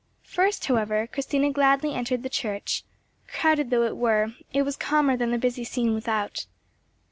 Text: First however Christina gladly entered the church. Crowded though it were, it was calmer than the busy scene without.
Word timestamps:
First 0.25 0.65
however 0.65 1.05
Christina 1.05 1.51
gladly 1.51 1.93
entered 1.93 2.23
the 2.23 2.27
church. 2.27 2.83
Crowded 3.27 3.69
though 3.69 3.83
it 3.85 3.95
were, 3.95 4.33
it 4.51 4.63
was 4.63 4.75
calmer 4.75 5.15
than 5.15 5.29
the 5.29 5.37
busy 5.37 5.63
scene 5.63 5.93
without. 5.93 6.47